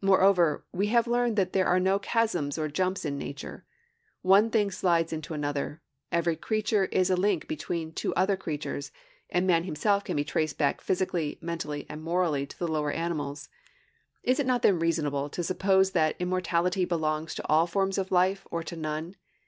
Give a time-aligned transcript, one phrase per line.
[0.00, 3.64] Moreover we have learned that there are no chasms or jumps in nature.
[4.22, 8.92] One thing slides into another; every creature is a link between two other creatures;
[9.28, 13.48] and man himself can be traced back physically, mentally, and morally, to the lower animals.
[14.22, 18.46] Is it not then reasonable to suppose that immortality belongs to all forms of life
[18.52, 19.16] or to none?